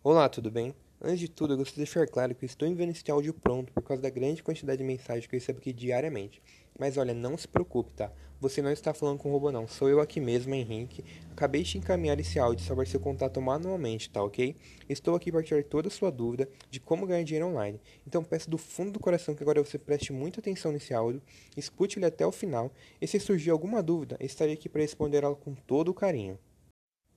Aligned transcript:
Olá, 0.00 0.28
tudo 0.28 0.48
bem? 0.48 0.72
Antes 1.02 1.18
de 1.18 1.28
tudo, 1.28 1.54
eu 1.54 1.56
gostaria 1.56 1.84
de 1.84 1.92
deixar 1.92 2.06
claro 2.06 2.32
que 2.32 2.46
estou 2.46 2.68
enviando 2.68 2.90
este 2.90 3.10
áudio 3.10 3.34
pronto 3.34 3.72
por 3.72 3.82
causa 3.82 4.00
da 4.00 4.08
grande 4.08 4.44
quantidade 4.44 4.78
de 4.78 4.84
mensagens 4.84 5.26
que 5.26 5.34
eu 5.34 5.40
recebo 5.40 5.58
aqui 5.58 5.72
diariamente. 5.72 6.40
Mas 6.78 6.96
olha, 6.96 7.12
não 7.12 7.36
se 7.36 7.48
preocupe, 7.48 7.90
tá? 7.94 8.12
Você 8.40 8.62
não 8.62 8.70
está 8.70 8.94
falando 8.94 9.18
com 9.18 9.28
o 9.28 9.32
robô, 9.32 9.50
não. 9.50 9.66
Sou 9.66 9.88
eu 9.88 10.00
aqui 10.00 10.20
mesmo, 10.20 10.54
Henrique. 10.54 11.04
Acabei 11.32 11.64
de 11.64 11.78
encaminhar 11.78 12.18
esse 12.20 12.38
áudio, 12.38 12.64
salvar 12.64 12.86
seu 12.86 13.00
contato 13.00 13.42
manualmente, 13.42 14.08
tá 14.08 14.22
ok? 14.22 14.54
Estou 14.88 15.16
aqui 15.16 15.32
para 15.32 15.42
tirar 15.42 15.64
toda 15.64 15.88
a 15.88 15.90
sua 15.90 16.12
dúvida 16.12 16.48
de 16.70 16.78
como 16.78 17.04
ganhar 17.04 17.24
dinheiro 17.24 17.48
online. 17.48 17.80
Então 18.06 18.22
peço 18.22 18.48
do 18.48 18.56
fundo 18.56 18.92
do 18.92 19.00
coração 19.00 19.34
que 19.34 19.42
agora 19.42 19.64
você 19.64 19.80
preste 19.80 20.12
muita 20.12 20.38
atenção 20.38 20.70
nesse 20.70 20.94
áudio, 20.94 21.20
escute 21.56 21.98
ele 21.98 22.06
até 22.06 22.24
o 22.24 22.30
final, 22.30 22.72
e 23.00 23.06
se 23.08 23.18
surgir 23.18 23.50
alguma 23.50 23.82
dúvida, 23.82 24.16
estarei 24.20 24.54
aqui 24.54 24.68
para 24.68 24.80
responder 24.80 25.24
ela 25.24 25.34
com 25.34 25.56
todo 25.56 25.88
o 25.88 25.94
carinho. 25.94 26.38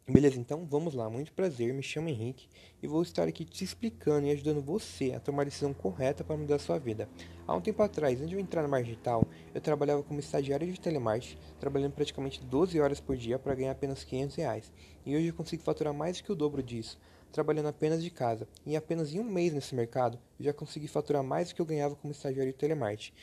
Beleza, 0.10 0.40
então 0.40 0.66
vamos 0.66 0.96
lá. 0.96 1.08
Muito 1.10 1.32
prazer, 1.32 1.72
me 1.74 1.84
chamo 1.84 2.10
Henrique 2.10 2.50
e 2.82 2.88
vou 2.88 3.04
estar 3.04 3.28
aqui 3.28 3.46
te 3.46 3.64
explicando 3.64 4.26
e 4.26 4.32
ajudando 4.32 4.60
você 4.60 5.14
a 5.14 5.20
tomar 5.20 5.44
a 5.44 5.46
decisão 5.46 5.74
correta 5.76 6.24
para 6.24 6.36
mudar 6.36 6.56
a 6.56 6.60
sua 6.60 6.80
vida. 6.80 7.08
Há 7.46 7.56
um 7.56 7.62
tempo 7.62 7.84
atrás, 7.84 8.18
antes 8.18 8.30
de 8.30 8.36
eu 8.36 8.40
entrar 8.40 8.64
no 8.64 8.68
marketing 8.68 8.94
digital, 8.94 9.24
eu 9.54 9.62
trabalhava 9.62 10.02
como 10.02 10.20
estagiário 10.20 10.70
de 10.70 10.80
telemarketing, 10.80 11.38
trabalhando 11.60 11.94
praticamente 11.94 12.44
12 12.44 12.82
horas 12.82 13.00
por 13.00 13.16
dia 13.16 13.38
para 13.38 13.54
ganhar 13.54 13.72
apenas 13.72 14.04
500 14.04 14.36
reais. 14.38 14.72
E 15.06 15.16
hoje 15.16 15.28
eu 15.28 15.36
consigo 15.36 15.62
faturar 15.62 15.94
mais 15.94 16.18
do 16.18 16.24
que 16.24 16.32
o 16.32 16.36
dobro 16.36 16.64
disso, 16.64 17.00
trabalhando 17.32 17.68
apenas 17.68 18.04
de 18.04 18.10
casa. 18.10 18.48
E 18.66 18.76
apenas 18.76 19.14
em 19.14 19.20
um 19.20 19.24
mês 19.24 19.54
nesse 19.54 19.76
mercado, 19.76 20.18
eu 20.40 20.46
já 20.46 20.54
consegui 20.54 20.88
faturar 20.88 21.24
mais 21.24 21.50
do 21.50 21.56
que 21.56 21.62
eu 21.62 21.66
ganhava 21.66 21.96
como 21.96 22.12
estagiário 22.12 22.52
de 22.52 22.58
telemarketing. 22.58 23.14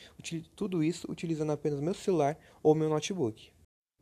Tudo 0.55 0.81
isso 0.81 1.11
utilizando 1.11 1.51
apenas 1.51 1.81
meu 1.81 1.93
celular 1.93 2.37
ou 2.63 2.73
meu 2.73 2.87
notebook. 2.87 3.51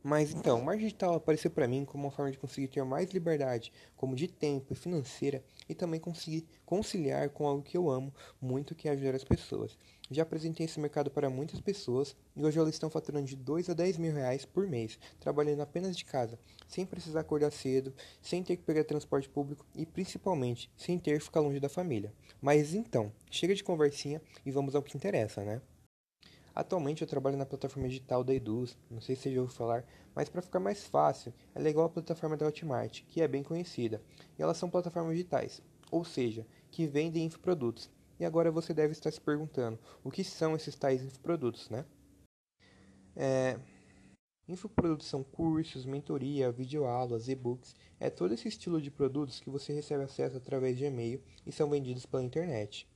Mas 0.03 0.31
então, 0.31 0.59
o 0.59 0.63
marketing 0.63 0.85
digital 0.85 1.15
apareceu 1.15 1.51
para 1.51 1.67
mim 1.67 1.83
como 1.83 2.05
uma 2.05 2.11
forma 2.11 2.31
de 2.31 2.38
conseguir 2.38 2.67
ter 2.67 2.83
mais 2.83 3.09
liberdade, 3.11 3.73
como 3.95 4.15
de 4.15 4.27
tempo 4.27 4.71
e 4.71 4.75
financeira, 4.75 5.43
e 5.67 5.75
também 5.75 5.99
conseguir 5.99 6.47
conciliar 6.65 7.29
com 7.29 7.47
algo 7.47 7.63
que 7.63 7.75
eu 7.75 7.89
amo 7.89 8.13
muito, 8.39 8.75
que 8.75 8.88
é 8.88 8.91
ajudar 8.91 9.16
as 9.16 9.23
pessoas. 9.23 9.77
Já 10.09 10.23
apresentei 10.23 10.66
esse 10.66 10.80
mercado 10.80 11.11
para 11.11 11.30
muitas 11.30 11.59
pessoas 11.59 12.16
e 12.35 12.45
hoje 12.45 12.57
elas 12.57 12.73
estão 12.73 12.89
faturando 12.89 13.27
de 13.27 13.35
2 13.35 13.69
a 13.69 13.73
10 13.73 13.97
mil 13.97 14.13
reais 14.13 14.45
por 14.45 14.66
mês, 14.66 14.97
trabalhando 15.19 15.61
apenas 15.61 15.97
de 15.97 16.05
casa, 16.05 16.39
sem 16.67 16.85
precisar 16.85 17.22
acordar 17.22 17.52
cedo, 17.52 17.94
sem 18.22 18.41
ter 18.41 18.55
que 18.55 18.63
pegar 18.63 18.85
transporte 18.85 19.27
público 19.27 19.66
e 19.75 19.85
principalmente 19.85 20.72
sem 20.77 20.97
ter 20.97 21.17
que 21.17 21.25
ficar 21.25 21.41
longe 21.41 21.59
da 21.59 21.67
família. 21.67 22.13
Mas 22.39 22.73
então, 22.73 23.11
chega 23.29 23.53
de 23.53 23.63
conversinha 23.63 24.22
e 24.45 24.52
vamos 24.52 24.75
ao 24.75 24.83
que 24.83 24.95
interessa, 24.95 25.44
né? 25.44 25.61
Atualmente 26.58 27.03
eu 27.03 27.08
trabalho 27.08 27.38
na 27.38 27.45
plataforma 27.45 27.88
digital 27.88 28.23
da 28.23 28.33
Eduz, 28.33 28.75
não 28.89 29.00
sei 29.00 29.16
se 29.16 29.22
você 29.22 29.31
já 29.36 29.41
ouviu 29.41 29.55
falar, 29.55 29.86
mas 30.16 30.27
para 30.27 30.41
ficar 30.41 30.59
mais 30.59 30.88
fácil, 30.88 31.31
ela 31.53 31.67
é 31.67 31.69
igual 31.69 31.86
à 31.86 31.89
plataforma 31.89 32.36
da 32.36 32.47
Hotmart, 32.47 33.03
que 33.03 33.22
é 33.22 33.27
bem 33.27 33.44
conhecida. 33.44 34.02
E 34.39 34.41
elas 34.41 34.58
são 34.58 34.67
plataformas 34.67 35.11
digitais, 35.11 35.61
ou 35.91 36.03
seja, 36.03 36.47
que 36.72 36.88
vendem 36.88 37.25
infoprodutos. 37.25 37.91
E 38.19 38.25
agora 38.25 38.50
você 38.50 38.73
deve 38.73 38.94
estar 38.94 39.11
se 39.11 39.22
perguntando, 39.22 39.78
o 40.03 40.09
que 40.09 40.23
são 40.23 40.55
esses 40.55 40.75
tais 40.75 41.03
infoprodutos, 41.03 41.69
né? 41.69 41.85
É... 43.16 43.59
Infoprodutos 44.47 45.05
são 45.05 45.23
cursos, 45.23 45.85
mentoria, 45.85 46.52
videoaulas, 46.52 47.30
e-books, 47.30 47.75
é 48.00 48.09
todo 48.09 48.33
esse 48.33 48.47
estilo 48.47 48.81
de 48.81 48.89
produtos 48.89 49.39
que 49.39 49.52
você 49.52 49.73
recebe 49.73 50.05
acesso 50.05 50.38
através 50.38 50.75
de 50.75 50.85
e-mail 50.85 51.22
e 51.45 51.52
são 51.52 51.69
vendidos 51.69 52.08
pela 52.08 52.23
internet. 52.23 52.89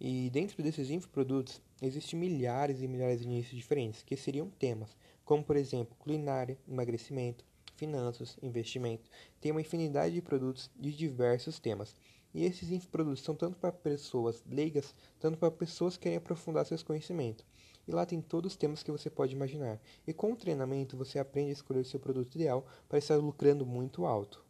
E 0.00 0.30
dentro 0.30 0.62
desses 0.62 0.90
infoprodutos, 0.90 1.60
existem 1.82 2.18
milhares 2.18 2.80
e 2.80 2.86
milhares 2.86 3.20
de 3.20 3.26
nichos 3.26 3.56
diferentes, 3.56 4.02
que 4.02 4.16
seriam 4.16 4.48
temas, 4.48 4.96
como 5.24 5.42
por 5.42 5.56
exemplo, 5.56 5.96
culinária, 5.98 6.56
emagrecimento, 6.68 7.44
finanças, 7.74 8.38
investimento. 8.40 9.10
Tem 9.40 9.50
uma 9.50 9.60
infinidade 9.60 10.14
de 10.14 10.22
produtos 10.22 10.70
de 10.76 10.92
diversos 10.92 11.58
temas. 11.58 11.96
E 12.32 12.44
esses 12.44 12.70
infoprodutos 12.70 13.24
são 13.24 13.34
tanto 13.34 13.58
para 13.58 13.72
pessoas 13.72 14.44
leigas, 14.48 14.94
tanto 15.18 15.38
para 15.38 15.50
pessoas 15.50 15.96
que 15.96 16.04
querem 16.04 16.18
aprofundar 16.18 16.64
seus 16.64 16.82
conhecimentos. 16.82 17.44
E 17.86 17.90
lá 17.90 18.06
tem 18.06 18.20
todos 18.20 18.52
os 18.52 18.56
temas 18.56 18.82
que 18.82 18.92
você 18.92 19.08
pode 19.10 19.34
imaginar. 19.34 19.80
E 20.06 20.12
com 20.12 20.32
o 20.32 20.36
treinamento 20.36 20.96
você 20.96 21.18
aprende 21.18 21.50
a 21.50 21.54
escolher 21.54 21.80
o 21.80 21.84
seu 21.84 21.98
produto 21.98 22.36
ideal 22.36 22.66
para 22.88 22.98
estar 22.98 23.16
lucrando 23.16 23.64
muito 23.66 24.04
alto. 24.04 24.44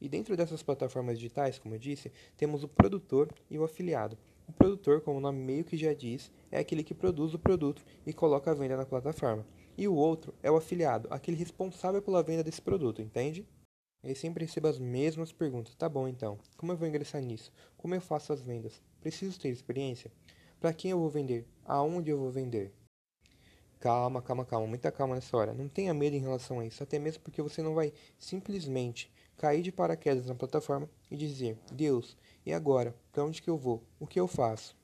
E 0.00 0.08
dentro 0.08 0.36
dessas 0.36 0.62
plataformas 0.62 1.18
digitais, 1.18 1.58
como 1.58 1.74
eu 1.74 1.78
disse, 1.78 2.10
temos 2.36 2.64
o 2.64 2.68
produtor 2.68 3.32
e 3.50 3.58
o 3.58 3.64
afiliado. 3.64 4.18
O 4.48 4.52
produtor, 4.52 5.00
como 5.00 5.18
o 5.18 5.20
nome 5.20 5.40
meio 5.40 5.64
que 5.64 5.76
já 5.76 5.92
diz, 5.92 6.30
é 6.50 6.58
aquele 6.58 6.84
que 6.84 6.94
produz 6.94 7.34
o 7.34 7.38
produto 7.38 7.84
e 8.06 8.12
coloca 8.12 8.50
a 8.50 8.54
venda 8.54 8.76
na 8.76 8.86
plataforma. 8.86 9.46
E 9.76 9.88
o 9.88 9.94
outro 9.94 10.32
é 10.42 10.50
o 10.50 10.56
afiliado, 10.56 11.08
aquele 11.10 11.36
responsável 11.36 12.00
pela 12.00 12.22
venda 12.22 12.44
desse 12.44 12.62
produto, 12.62 13.02
entende? 13.02 13.46
Ele 14.02 14.14
sempre 14.14 14.44
recebe 14.44 14.68
as 14.68 14.78
mesmas 14.78 15.32
perguntas. 15.32 15.74
Tá 15.74 15.88
bom 15.88 16.06
então, 16.06 16.38
como 16.56 16.70
eu 16.70 16.76
vou 16.76 16.86
ingressar 16.86 17.20
nisso? 17.20 17.52
Como 17.76 17.94
eu 17.94 18.00
faço 18.00 18.32
as 18.32 18.40
vendas? 18.40 18.80
Preciso 19.00 19.38
ter 19.40 19.48
experiência? 19.48 20.12
Para 20.60 20.72
quem 20.72 20.92
eu 20.92 20.98
vou 20.98 21.10
vender? 21.10 21.46
Aonde 21.64 22.10
eu 22.10 22.18
vou 22.18 22.30
vender? 22.30 22.72
Calma, 23.86 24.20
calma, 24.20 24.44
calma, 24.44 24.66
muita 24.66 24.90
calma 24.90 25.14
nessa 25.14 25.36
hora. 25.36 25.54
Não 25.54 25.68
tenha 25.68 25.94
medo 25.94 26.16
em 26.16 26.18
relação 26.18 26.58
a 26.58 26.66
isso, 26.66 26.82
até 26.82 26.98
mesmo 26.98 27.22
porque 27.22 27.40
você 27.40 27.62
não 27.62 27.72
vai 27.72 27.92
simplesmente 28.18 29.08
cair 29.36 29.62
de 29.62 29.70
paraquedas 29.70 30.26
na 30.26 30.34
plataforma 30.34 30.90
e 31.08 31.16
dizer: 31.16 31.56
Deus, 31.70 32.16
e 32.44 32.52
agora? 32.52 32.96
Para 33.12 33.24
onde 33.24 33.40
que 33.40 33.48
eu 33.48 33.56
vou? 33.56 33.84
O 34.00 34.04
que 34.04 34.18
eu 34.18 34.26
faço? 34.26 34.76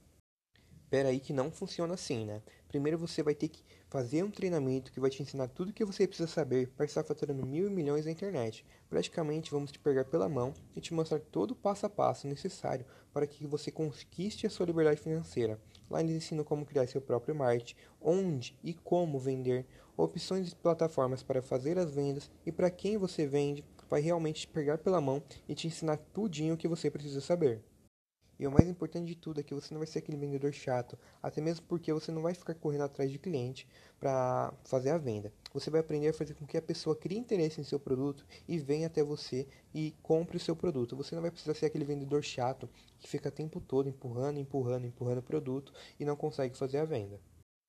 Espera 0.85 1.09
aí 1.09 1.19
que 1.19 1.33
não 1.33 1.51
funciona 1.51 1.95
assim, 1.95 2.25
né? 2.25 2.43
Primeiro 2.69 2.97
você 2.97 3.25
vai 3.25 3.35
ter 3.35 3.49
que 3.49 3.65
fazer 3.89 4.23
um 4.23 4.31
treinamento 4.31 4.93
que 4.93 5.01
vai 5.01 5.11
te 5.11 5.21
ensinar 5.21 5.49
tudo 5.49 5.71
o 5.71 5.73
que 5.73 5.85
você 5.85 6.07
precisa 6.07 6.29
saber 6.29 6.69
para 6.69 6.87
estar 6.87 7.03
faturando 7.03 7.45
mil 7.45 7.67
e 7.67 7.71
milhões 7.71 8.05
na 8.05 8.13
internet. 8.13 8.65
Praticamente 8.89 9.51
vamos 9.51 9.73
te 9.73 9.81
pegar 9.81 10.05
pela 10.05 10.29
mão 10.29 10.55
e 10.77 10.81
te 10.81 10.95
mostrar 10.95 11.19
todo 11.19 11.51
o 11.51 11.57
passo 11.57 11.87
a 11.87 11.91
passo 11.91 12.29
necessário 12.29 12.87
para 13.13 13.27
que 13.27 13.49
você 13.49 13.73
conquiste 13.73 14.47
a 14.47 14.51
sua 14.51 14.67
liberdade 14.67 15.01
financeira. 15.01 15.59
Lá 15.93 16.01
eles 16.01 16.17
ensinam 16.17 16.43
como 16.43 16.65
criar 16.65 16.87
seu 16.87 17.03
próprio 17.03 17.35
marketing, 17.35 17.75
onde 18.01 18.59
e 18.65 18.73
como 18.73 19.19
vender, 19.19 19.67
opções 19.95 20.49
de 20.49 20.57
plataformas 20.57 21.23
para 21.23 21.43
fazer 21.43 21.79
as 21.79 21.91
vendas 21.91 22.31
e 22.47 22.51
para 22.51 22.71
quem 22.71 22.97
você 22.97 23.27
vende, 23.27 23.63
vai 23.91 24.01
realmente 24.01 24.41
te 24.41 24.49
pegar 24.49 24.79
pela 24.79 25.03
mão 25.03 25.23
e 25.47 25.55
te 25.55 25.67
ensinar 25.67 25.99
tudinho 25.99 26.55
o 26.55 26.57
que 26.57 26.67
você 26.67 26.91
precisa 26.91 27.21
saber. 27.21 27.63
E 28.39 28.47
o 28.47 28.51
mais 28.51 28.69
importante 28.69 29.07
de 29.07 29.15
tudo 29.15 29.41
é 29.41 29.43
que 29.43 29.55
você 29.55 29.73
não 29.73 29.79
vai 29.79 29.87
ser 29.87 30.01
aquele 30.01 30.17
vendedor 30.17 30.53
chato, 30.53 30.99
até 31.23 31.41
mesmo 31.41 31.65
porque 31.67 31.93
você 31.93 32.11
não 32.11 32.23
vai 32.23 32.35
ficar 32.35 32.55
correndo 32.55 32.85
atrás 32.85 33.11
de 33.11 33.19
cliente 33.19 33.69
para 34.01 34.53
fazer 34.65 34.91
a 34.91 34.99
venda. 34.99 35.33
Você 35.53 35.71
vai 35.71 35.81
aprender 35.81 36.09
a 36.09 36.13
fazer 36.13 36.35
com 36.35 36.47
que 36.47 36.57
a 36.57 36.63
pessoa 36.63 36.97
crie 36.97 37.19
interesse 37.19 37.61
em 37.61 37.65
seu 37.65 37.79
produto 37.79 38.27
e 38.49 38.59
venha 38.59 38.87
até 38.87 39.03
você 39.03 39.47
e 39.75 39.95
compre 40.03 40.37
o 40.37 40.41
seu 40.41 40.57
produto. 40.57 40.97
Você 40.97 41.15
não 41.15 41.23
vai 41.23 41.31
precisar 41.31 41.55
ser 41.55 41.67
aquele 41.67 41.85
vendedor 41.85 42.23
chato 42.23 42.69
que 42.99 43.09
fica 43.09 43.29
o 43.29 43.33
tempo 43.33 43.61
todo 43.61 43.89
empurrando, 43.89 44.39
empurrando, 44.39 44.87
empurrando 44.87 45.19
o 45.19 45.23
produto 45.23 45.73
e 46.01 46.05
não 46.05 46.17
consegue 46.17 46.57
fazer 46.57 46.79
a 46.79 46.85
venda. 46.85 47.21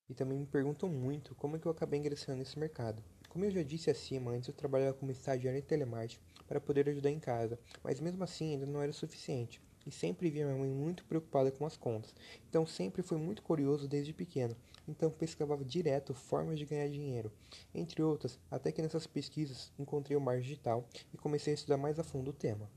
E 0.10 0.14
também 0.14 0.38
me 0.38 0.46
perguntam 0.46 0.90
muito 0.90 1.34
como 1.36 1.56
é 1.56 1.60
que 1.60 1.66
eu 1.66 1.72
acabei 1.72 2.00
ingressando 2.00 2.40
nesse 2.40 2.60
mercado. 2.60 3.04
Como 3.30 3.46
eu 3.46 3.52
já 3.52 3.64
disse 3.64 3.90
acima, 3.90 4.32
antes 4.32 4.48
eu 4.48 4.54
trabalhava 4.54 4.94
como 4.94 5.12
estagiário 5.12 5.58
em 5.58 5.64
telemarketing 5.64 6.22
para 6.48 6.62
poder 6.62 6.88
ajudar 6.90 7.10
em 7.10 7.20
casa, 7.20 7.60
mas 7.84 8.00
mesmo 8.00 8.24
assim 8.24 8.54
ainda 8.54 8.66
não 8.66 8.82
era 8.82 8.92
o 8.92 8.94
suficiente. 8.94 9.62
E 9.86 9.92
sempre 9.92 10.30
via 10.30 10.46
minha 10.46 10.58
mãe 10.58 10.70
muito 10.70 11.04
preocupada 11.06 11.52
com 11.52 11.66
as 11.66 11.76
contas. 11.76 12.14
Então 12.50 12.66
sempre 12.66 13.02
fui 13.02 13.18
muito 13.18 13.42
curioso 13.42 13.88
desde 13.88 14.14
pequeno. 14.14 14.56
Então 14.88 15.10
pesquisava 15.10 15.64
direto 15.64 16.14
formas 16.14 16.60
de 16.60 16.66
ganhar 16.66 16.90
dinheiro. 16.90 17.32
Entre 17.74 18.02
outras, 18.02 18.40
até 18.50 18.72
que 18.72 18.82
nessas 18.82 19.08
pesquisas 19.08 19.72
encontrei 19.78 20.16
o 20.18 20.22
marketing 20.22 20.48
digital 20.48 20.88
e 21.14 21.18
comecei 21.18 21.54
a 21.54 21.56
estudar 21.56 21.78
mais 21.78 22.00
a 22.00 22.04
fundo 22.04 22.32
o 22.32 22.34
tema. 22.34 22.70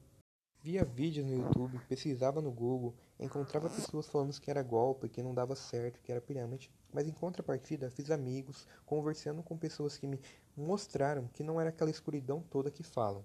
Via 0.66 0.84
vídeos 0.84 1.24
no 1.24 1.32
YouTube, 1.32 1.80
pesquisava 1.88 2.40
no 2.40 2.50
Google, 2.50 2.92
encontrava 3.20 3.70
pessoas 3.70 4.08
falando 4.08 4.36
que 4.40 4.50
era 4.50 4.64
golpe, 4.64 5.08
que 5.08 5.22
não 5.22 5.32
dava 5.32 5.54
certo, 5.54 6.00
que 6.00 6.10
era 6.10 6.20
pirâmide, 6.20 6.72
mas 6.92 7.06
em 7.06 7.12
contrapartida 7.12 7.88
fiz 7.88 8.10
amigos, 8.10 8.66
conversando 8.84 9.44
com 9.44 9.56
pessoas 9.56 9.96
que 9.96 10.08
me 10.08 10.20
mostraram 10.56 11.28
que 11.28 11.44
não 11.44 11.60
era 11.60 11.70
aquela 11.70 11.90
escuridão 11.90 12.42
toda 12.50 12.70
que 12.70 12.82
falam. 12.82 13.24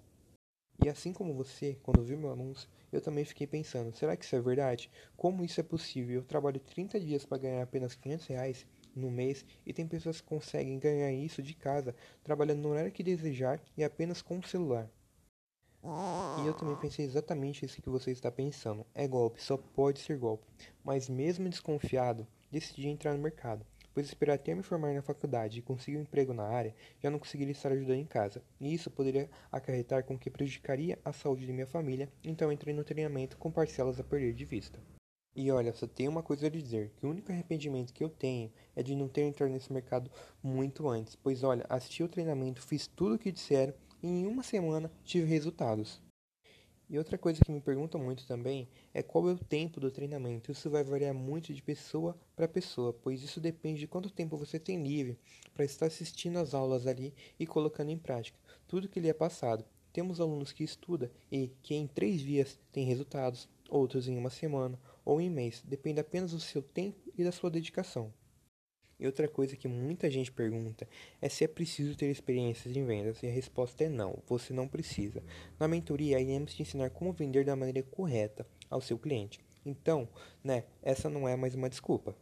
E 0.83 0.89
assim 0.89 1.13
como 1.13 1.33
você, 1.33 1.77
quando 1.83 2.03
viu 2.03 2.17
meu 2.17 2.31
anúncio, 2.31 2.67
eu 2.91 2.99
também 2.99 3.23
fiquei 3.23 3.45
pensando, 3.45 3.95
será 3.95 4.17
que 4.17 4.25
isso 4.25 4.35
é 4.35 4.41
verdade? 4.41 4.89
Como 5.15 5.45
isso 5.45 5.59
é 5.59 5.63
possível? 5.63 6.15
Eu 6.15 6.23
trabalho 6.23 6.59
30 6.59 6.99
dias 6.99 7.23
para 7.23 7.37
ganhar 7.37 7.61
apenas 7.61 7.93
500 7.93 8.25
reais 8.25 8.65
no 8.95 9.11
mês 9.11 9.45
e 9.63 9.71
tem 9.73 9.87
pessoas 9.87 10.19
que 10.19 10.27
conseguem 10.27 10.79
ganhar 10.79 11.11
isso 11.11 11.41
de 11.41 11.53
casa, 11.53 11.95
trabalhando 12.23 12.61
no 12.61 12.69
horário 12.69 12.91
que 12.91 13.03
desejar 13.03 13.61
e 13.77 13.83
apenas 13.83 14.23
com 14.23 14.39
o 14.39 14.43
celular. 14.43 14.89
E 16.43 16.47
eu 16.47 16.53
também 16.53 16.75
pensei 16.75 17.05
exatamente 17.05 17.65
isso 17.65 17.81
que 17.81 17.89
você 17.89 18.11
está 18.11 18.31
pensando. 18.31 18.85
É 18.93 19.07
golpe, 19.07 19.41
só 19.41 19.57
pode 19.57 19.99
ser 19.99 20.17
golpe. 20.17 20.45
Mas 20.83 21.09
mesmo 21.09 21.49
desconfiado, 21.49 22.27
decidi 22.51 22.87
entrar 22.87 23.13
no 23.13 23.21
mercado, 23.21 23.65
pois 23.93 24.05
esperar 24.05 24.35
até 24.35 24.53
me 24.53 24.63
formar 24.63 24.93
na 24.93 25.01
faculdade 25.01 25.59
e 25.59 25.61
conseguir 25.61 25.97
um 25.97 26.01
emprego 26.01 26.33
na 26.33 26.43
área, 26.43 26.75
já 27.01 27.09
não 27.09 27.19
conseguiria 27.19 27.51
estar 27.51 27.71
ajudando 27.71 27.99
em 27.99 28.05
casa. 28.05 28.41
E 28.59 28.73
isso 28.73 28.89
poderia 28.89 29.29
acarretar 29.51 30.03
com 30.03 30.17
que 30.17 30.29
prejudicaria 30.29 30.97
a 31.03 31.11
saúde 31.11 31.45
de 31.45 31.53
minha 31.53 31.67
família, 31.67 32.11
então 32.23 32.51
entrei 32.51 32.73
no 32.73 32.83
treinamento 32.83 33.37
com 33.37 33.51
parcelas 33.51 33.99
a 33.99 34.03
perder 34.03 34.33
de 34.33 34.45
vista. 34.45 34.79
E 35.33 35.49
olha, 35.49 35.71
só 35.71 35.87
tenho 35.87 36.11
uma 36.11 36.21
coisa 36.21 36.47
a 36.47 36.49
dizer, 36.49 36.91
que 36.97 37.05
o 37.05 37.09
único 37.09 37.31
arrependimento 37.31 37.93
que 37.93 38.03
eu 38.03 38.09
tenho 38.09 38.51
é 38.75 38.83
de 38.83 38.95
não 38.95 39.07
ter 39.07 39.21
entrado 39.21 39.49
nesse 39.49 39.71
mercado 39.71 40.11
muito 40.43 40.89
antes, 40.89 41.15
pois 41.15 41.41
olha, 41.41 41.65
assisti 41.69 42.03
o 42.03 42.09
treinamento, 42.09 42.61
fiz 42.61 42.85
tudo 42.85 43.15
o 43.15 43.19
que 43.19 43.31
disseram 43.31 43.73
e 44.03 44.07
em 44.07 44.27
uma 44.27 44.43
semana 44.43 44.91
tive 45.05 45.27
resultados. 45.27 46.01
E 46.91 46.97
outra 46.97 47.17
coisa 47.17 47.39
que 47.39 47.53
me 47.53 47.61
perguntam 47.61 48.03
muito 48.03 48.27
também 48.27 48.67
é 48.93 49.01
qual 49.01 49.29
é 49.29 49.31
o 49.31 49.37
tempo 49.37 49.79
do 49.79 49.89
treinamento. 49.89 50.51
Isso 50.51 50.69
vai 50.69 50.83
variar 50.83 51.13
muito 51.13 51.53
de 51.53 51.61
pessoa 51.61 52.17
para 52.35 52.49
pessoa, 52.49 52.91
pois 52.91 53.23
isso 53.23 53.39
depende 53.39 53.79
de 53.79 53.87
quanto 53.87 54.09
tempo 54.09 54.35
você 54.35 54.59
tem 54.59 54.83
livre 54.83 55.17
para 55.53 55.63
estar 55.63 55.85
assistindo 55.85 56.37
às 56.37 56.53
aulas 56.53 56.85
ali 56.85 57.13
e 57.39 57.47
colocando 57.47 57.91
em 57.91 57.97
prática 57.97 58.37
tudo 58.67 58.89
que 58.89 58.99
lhe 58.99 59.07
é 59.07 59.13
passado. 59.13 59.63
Temos 59.93 60.19
alunos 60.19 60.51
que 60.51 60.65
estudam 60.65 61.09
e 61.31 61.53
que 61.63 61.73
em 61.73 61.87
três 61.87 62.19
dias 62.19 62.59
têm 62.73 62.85
resultados, 62.85 63.47
outros 63.69 64.09
em 64.09 64.17
uma 64.17 64.29
semana 64.29 64.77
ou 65.05 65.21
em 65.21 65.29
mês. 65.29 65.63
Depende 65.65 66.01
apenas 66.01 66.31
do 66.31 66.41
seu 66.41 66.61
tempo 66.61 66.99
e 67.17 67.23
da 67.23 67.31
sua 67.31 67.49
dedicação. 67.49 68.13
E 69.01 69.05
outra 69.07 69.27
coisa 69.27 69.55
que 69.55 69.67
muita 69.67 70.11
gente 70.11 70.31
pergunta 70.31 70.87
é 71.19 71.27
se 71.27 71.43
é 71.43 71.47
preciso 71.47 71.97
ter 71.97 72.11
experiências 72.11 72.77
em 72.77 72.85
vendas. 72.85 73.23
E 73.23 73.27
a 73.27 73.31
resposta 73.31 73.83
é 73.83 73.89
não, 73.89 74.19
você 74.27 74.53
não 74.53 74.67
precisa. 74.67 75.23
Na 75.59 75.67
mentoria, 75.67 76.19
iremos 76.19 76.53
te 76.53 76.61
ensinar 76.61 76.91
como 76.91 77.11
vender 77.11 77.43
da 77.43 77.55
maneira 77.55 77.81
correta 77.81 78.45
ao 78.69 78.79
seu 78.79 78.99
cliente. 78.99 79.39
Então, 79.65 80.07
né, 80.43 80.65
essa 80.83 81.09
não 81.09 81.27
é 81.27 81.35
mais 81.35 81.55
uma 81.55 81.67
desculpa. 81.67 82.15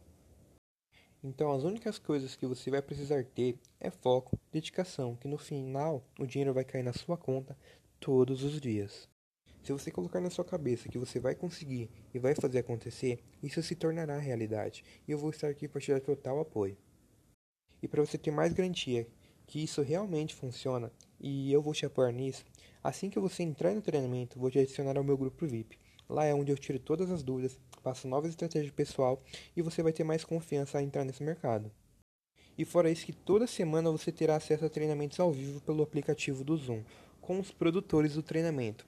Então, 1.22 1.52
as 1.52 1.64
únicas 1.64 1.98
coisas 1.98 2.34
que 2.34 2.46
você 2.46 2.70
vai 2.70 2.80
precisar 2.80 3.24
ter 3.24 3.58
é 3.78 3.90
foco, 3.90 4.38
dedicação, 4.50 5.16
que 5.16 5.28
no 5.28 5.36
final 5.36 6.02
o 6.18 6.26
dinheiro 6.26 6.54
vai 6.54 6.64
cair 6.64 6.82
na 6.82 6.94
sua 6.94 7.18
conta 7.18 7.54
todos 8.00 8.42
os 8.42 8.58
dias. 8.58 9.06
Se 9.62 9.72
você 9.72 9.90
colocar 9.90 10.20
na 10.20 10.30
sua 10.30 10.44
cabeça 10.44 10.88
que 10.88 10.98
você 10.98 11.20
vai 11.20 11.34
conseguir 11.34 11.90
e 12.14 12.18
vai 12.18 12.34
fazer 12.34 12.58
acontecer, 12.58 13.22
isso 13.42 13.62
se 13.62 13.74
tornará 13.74 14.18
realidade 14.18 14.82
e 15.06 15.12
eu 15.12 15.18
vou 15.18 15.30
estar 15.30 15.48
aqui 15.48 15.68
para 15.68 15.80
te 15.80 15.92
dar 15.92 16.00
total 16.00 16.40
apoio. 16.40 16.76
E 17.82 17.88
para 17.88 18.00
você 18.00 18.16
ter 18.16 18.30
mais 18.30 18.52
garantia 18.52 19.06
que 19.46 19.62
isso 19.62 19.82
realmente 19.82 20.34
funciona 20.34 20.90
e 21.20 21.52
eu 21.52 21.60
vou 21.60 21.74
te 21.74 21.84
apoiar 21.84 22.12
nisso, 22.12 22.44
assim 22.82 23.10
que 23.10 23.18
você 23.18 23.42
entrar 23.42 23.74
no 23.74 23.82
treinamento, 23.82 24.38
vou 24.38 24.50
te 24.50 24.58
adicionar 24.58 24.96
ao 24.96 25.04
meu 25.04 25.16
grupo 25.16 25.46
VIP. 25.46 25.78
Lá 26.08 26.24
é 26.24 26.34
onde 26.34 26.50
eu 26.50 26.58
tiro 26.58 26.78
todas 26.78 27.10
as 27.10 27.22
dúvidas, 27.22 27.58
passo 27.82 28.08
novas 28.08 28.30
estratégias 28.30 28.72
pessoal 28.72 29.22
e 29.54 29.62
você 29.62 29.82
vai 29.82 29.92
ter 29.92 30.04
mais 30.04 30.24
confiança 30.24 30.78
a 30.78 30.82
entrar 30.82 31.04
nesse 31.04 31.22
mercado. 31.22 31.70
E 32.56 32.64
fora 32.64 32.90
isso 32.90 33.06
que 33.06 33.12
toda 33.12 33.46
semana 33.46 33.90
você 33.90 34.10
terá 34.10 34.36
acesso 34.36 34.64
a 34.64 34.70
treinamentos 34.70 35.20
ao 35.20 35.32
vivo 35.32 35.60
pelo 35.60 35.82
aplicativo 35.82 36.42
do 36.42 36.56
Zoom, 36.56 36.82
com 37.20 37.38
os 37.38 37.50
produtores 37.50 38.14
do 38.14 38.22
treinamento. 38.22 38.86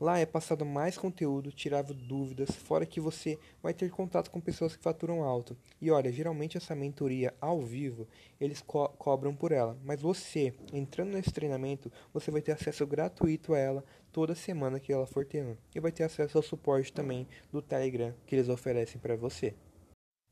Lá 0.00 0.18
é 0.18 0.26
passado 0.26 0.64
mais 0.64 0.98
conteúdo, 0.98 1.52
tirado 1.52 1.94
dúvidas, 1.94 2.50
fora 2.50 2.84
que 2.84 3.00
você 3.00 3.38
vai 3.62 3.72
ter 3.72 3.90
contato 3.90 4.30
com 4.30 4.40
pessoas 4.40 4.74
que 4.74 4.82
faturam 4.82 5.22
alto. 5.22 5.56
E 5.80 5.90
olha, 5.90 6.10
geralmente 6.10 6.56
essa 6.56 6.74
mentoria 6.74 7.32
ao 7.40 7.60
vivo, 7.60 8.08
eles 8.40 8.60
co 8.60 8.88
cobram 8.98 9.34
por 9.34 9.52
ela, 9.52 9.78
mas 9.84 10.00
você, 10.00 10.52
entrando 10.72 11.12
nesse 11.12 11.32
treinamento, 11.32 11.92
você 12.12 12.30
vai 12.30 12.42
ter 12.42 12.52
acesso 12.52 12.84
gratuito 12.86 13.54
a 13.54 13.58
ela 13.58 13.84
toda 14.10 14.34
semana 14.34 14.80
que 14.80 14.92
ela 14.92 15.06
for 15.06 15.24
tendo. 15.24 15.56
E 15.74 15.80
vai 15.80 15.92
ter 15.92 16.02
acesso 16.02 16.38
ao 16.38 16.42
suporte 16.42 16.92
também 16.92 17.28
do 17.52 17.62
Telegram 17.62 18.12
que 18.26 18.34
eles 18.34 18.48
oferecem 18.48 19.00
para 19.00 19.16
você. 19.16 19.54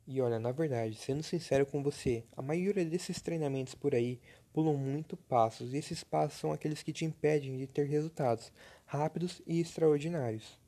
E 0.07 0.21
olha, 0.21 0.41
na 0.41 0.51
verdade, 0.51 0.97
sendo 0.97 1.23
sincero 1.23 1.65
com 1.65 1.81
você, 1.81 2.25
a 2.37 2.43
maioria 2.43 2.85
desses 2.85 3.21
treinamentos 3.23 3.75
por 3.75 3.95
aí 3.95 4.21
pulam 4.53 4.77
muito 4.77 5.17
passos, 5.17 5.73
e 5.73 5.77
esses 5.77 6.03
passos 6.03 6.41
são 6.41 6.53
aqueles 6.53 6.83
que 6.83 6.93
te 6.93 7.05
impedem 7.05 7.57
de 7.57 7.69
ter 7.69 7.85
resultados 7.85 8.53
rápidos 8.85 9.41
e 9.47 9.61
extraordinários. 9.61 10.61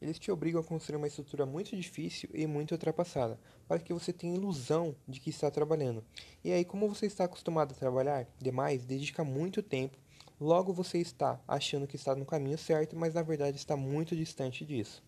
Eles 0.00 0.18
te 0.18 0.30
obrigam 0.30 0.60
a 0.60 0.64
construir 0.64 0.96
uma 0.96 1.08
estrutura 1.08 1.44
muito 1.44 1.76
difícil 1.76 2.30
e 2.32 2.46
muito 2.46 2.72
ultrapassada, 2.72 3.38
para 3.66 3.80
que 3.80 3.92
você 3.92 4.12
tenha 4.12 4.36
ilusão 4.36 4.94
de 5.06 5.18
que 5.18 5.30
está 5.30 5.50
trabalhando. 5.50 6.04
E 6.44 6.52
aí, 6.52 6.64
como 6.64 6.88
você 6.88 7.06
está 7.06 7.24
acostumado 7.24 7.72
a 7.72 7.78
trabalhar 7.78 8.26
demais, 8.38 8.86
dedica 8.86 9.24
muito 9.24 9.62
tempo, 9.64 9.98
logo 10.40 10.72
você 10.72 10.98
está 10.98 11.38
achando 11.46 11.88
que 11.88 11.96
está 11.96 12.14
no 12.14 12.24
caminho 12.24 12.56
certo, 12.56 12.96
mas 12.96 13.14
na 13.14 13.22
verdade 13.22 13.56
está 13.56 13.76
muito 13.76 14.16
distante 14.16 14.64
disso. 14.64 15.02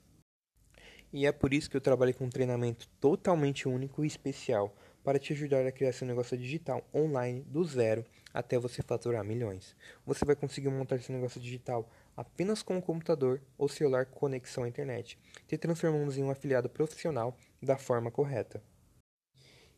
E 1.12 1.26
é 1.26 1.32
por 1.32 1.52
isso 1.52 1.68
que 1.68 1.76
eu 1.76 1.80
trabalho 1.80 2.14
com 2.14 2.24
um 2.24 2.30
treinamento 2.30 2.88
totalmente 2.98 3.68
único 3.68 4.02
e 4.02 4.06
especial, 4.06 4.74
para 5.04 5.18
te 5.18 5.32
ajudar 5.32 5.66
a 5.66 5.72
criar 5.72 5.92
seu 5.92 6.06
negócio 6.06 6.38
digital 6.38 6.82
online 6.94 7.42
do 7.42 7.64
zero 7.64 8.04
até 8.32 8.58
você 8.58 8.82
faturar 8.82 9.24
milhões. 9.24 9.76
Você 10.06 10.24
vai 10.24 10.36
conseguir 10.36 10.68
montar 10.68 11.00
seu 11.00 11.14
negócio 11.14 11.40
digital 11.40 11.90
apenas 12.16 12.62
com 12.62 12.76
um 12.76 12.80
computador 12.80 13.42
ou 13.58 13.68
celular 13.68 14.06
com 14.06 14.20
conexão 14.20 14.64
à 14.64 14.68
internet, 14.68 15.18
te 15.46 15.58
transformamos 15.58 16.16
em 16.16 16.22
um 16.22 16.30
afiliado 16.30 16.68
profissional 16.68 17.36
da 17.60 17.76
forma 17.76 18.10
correta. 18.10 18.62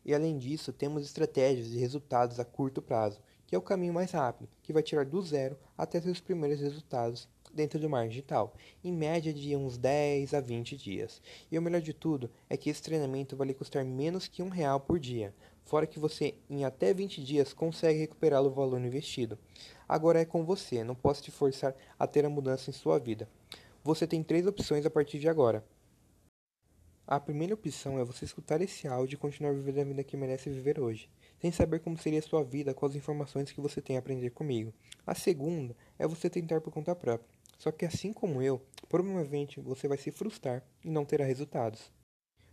E 0.03 0.13
além 0.13 0.37
disso, 0.37 0.71
temos 0.71 1.03
estratégias 1.03 1.69
de 1.69 1.79
resultados 1.79 2.39
a 2.39 2.45
curto 2.45 2.81
prazo, 2.81 3.19
que 3.47 3.55
é 3.55 3.57
o 3.57 3.61
caminho 3.61 3.93
mais 3.93 4.11
rápido, 4.11 4.49
que 4.61 4.71
vai 4.71 4.83
tirar 4.83 5.05
do 5.05 5.21
zero 5.21 5.57
até 5.75 5.99
seus 5.99 6.21
primeiros 6.21 6.59
resultados 6.59 7.27
dentro 7.55 7.79
do 7.79 7.89
marketing 7.89 8.09
digital, 8.11 8.53
em 8.83 8.91
média 8.91 9.33
de 9.33 9.55
uns 9.55 9.77
10 9.77 10.33
a 10.33 10.41
20 10.41 10.75
dias. 10.75 11.21
E 11.51 11.57
o 11.57 11.61
melhor 11.61 11.81
de 11.81 11.93
tudo 11.93 12.29
é 12.49 12.57
que 12.57 12.69
esse 12.69 12.81
treinamento 12.81 13.35
vai 13.35 13.47
lhe 13.47 13.53
custar 13.53 13.83
menos 13.85 14.27
que 14.27 14.43
um 14.43 14.49
real 14.49 14.79
por 14.79 14.99
dia, 14.99 15.33
fora 15.63 15.87
que 15.87 15.99
você 15.99 16.35
em 16.49 16.65
até 16.65 16.93
20 16.93 17.23
dias 17.23 17.53
consegue 17.53 17.99
recuperar 17.99 18.43
o 18.43 18.51
valor 18.51 18.79
investido. 18.79 19.39
Agora 19.87 20.19
é 20.19 20.25
com 20.25 20.45
você, 20.45 20.83
não 20.83 20.95
posso 20.95 21.23
te 21.23 21.31
forçar 21.31 21.75
a 21.97 22.05
ter 22.05 22.25
a 22.25 22.29
mudança 22.29 22.69
em 22.69 22.73
sua 22.73 22.99
vida. 22.99 23.29
Você 23.83 24.05
tem 24.05 24.23
três 24.23 24.45
opções 24.45 24.85
a 24.85 24.89
partir 24.89 25.19
de 25.19 25.29
agora. 25.29 25.63
A 27.07 27.19
primeira 27.19 27.53
opção 27.53 27.99
é 27.99 28.03
você 28.03 28.25
escutar 28.25 28.61
esse 28.61 28.87
áudio 28.87 29.15
e 29.15 29.19
continuar 29.19 29.53
vivendo 29.53 29.77
a 29.77 29.83
vida 29.83 30.03
que 30.03 30.17
merece 30.17 30.49
viver 30.49 30.79
hoje, 30.79 31.07
sem 31.39 31.51
saber 31.51 31.79
como 31.79 31.95
seria 31.95 32.19
sua 32.19 32.43
vida 32.43 32.73
com 32.73 32.83
as 32.83 32.95
informações 32.95 33.51
que 33.51 33.61
você 33.61 33.79
tem 33.79 33.95
a 33.95 33.99
aprender 33.99 34.31
comigo. 34.31 34.73
A 35.05 35.13
segunda 35.13 35.75
é 35.99 36.07
você 36.07 36.31
tentar 36.31 36.61
por 36.61 36.73
conta 36.73 36.95
própria. 36.95 37.29
Só 37.57 37.71
que 37.71 37.85
assim 37.85 38.13
como 38.13 38.41
eu, 38.41 38.61
provavelmente 38.89 39.59
você 39.59 39.87
vai 39.87 39.97
se 39.97 40.11
frustrar 40.11 40.63
e 40.83 40.89
não 40.89 41.05
terá 41.05 41.25
resultados. 41.25 41.91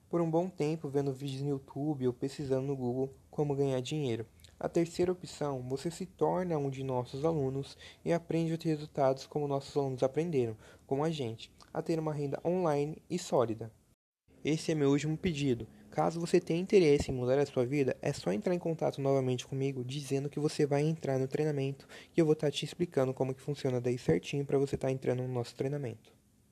Por 0.08 0.20
um 0.20 0.31
bom 0.31 0.49
tempo 0.49 0.88
vendo 0.88 1.12
vídeos 1.12 1.43
no 1.43 1.50
YouTube 1.50 2.06
ou 2.06 2.12
pesquisando 2.12 2.66
no 2.66 2.76
Google 2.76 3.14
como 3.31 3.56
ganhar 3.56 3.81
dinheiro. 3.81 4.26
A 4.60 4.69
terceira 4.69 5.10
opção, 5.10 5.60
você 5.69 5.90
se 5.90 6.06
torna 6.06 6.56
um 6.56 6.70
de 6.70 6.84
nossos 6.84 7.25
alunos 7.25 7.76
e 8.04 8.12
aprende 8.12 8.52
a 8.52 8.58
ter 8.58 8.69
resultados 8.69 9.26
como 9.26 9.49
nossos 9.49 9.76
alunos 9.76 10.02
aprenderam, 10.02 10.56
como 10.87 11.02
a 11.02 11.10
gente, 11.10 11.50
a 11.72 11.82
ter 11.82 11.98
uma 11.98 12.12
renda 12.12 12.40
online 12.44 13.02
e 13.10 13.19
sólida. 13.19 13.72
Esse 14.44 14.70
é 14.70 14.75
meu 14.75 14.90
último 14.90 15.16
pedido. 15.16 15.66
Caso 15.92 16.18
você 16.18 16.40
tenha 16.40 16.58
interesse 16.58 17.10
em 17.10 17.14
mudar 17.14 17.38
a 17.38 17.44
sua 17.44 17.66
vida, 17.66 17.94
é 18.00 18.14
só 18.14 18.32
entrar 18.32 18.54
em 18.54 18.58
contato 18.58 18.98
novamente 18.98 19.46
comigo 19.46 19.84
dizendo 19.84 20.30
que 20.30 20.40
você 20.40 20.64
vai 20.64 20.80
entrar 20.80 21.18
no 21.18 21.28
treinamento 21.28 21.86
e 22.16 22.18
eu 22.18 22.24
vou 22.24 22.32
estar 22.32 22.50
te 22.50 22.64
explicando 22.64 23.12
como 23.12 23.34
que 23.34 23.42
funciona 23.42 23.78
daí 23.78 23.98
certinho 23.98 24.46
para 24.46 24.56
você 24.56 24.74
estar 24.74 24.90
entrando 24.90 25.22
no 25.22 25.28
nosso 25.28 25.54
treinamento. 25.54 26.21